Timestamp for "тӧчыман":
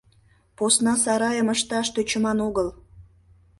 1.93-2.37